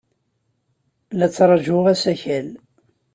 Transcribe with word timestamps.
La 1.17 1.27
ttṛajuɣ 1.29 1.85
asakal. 1.93 2.47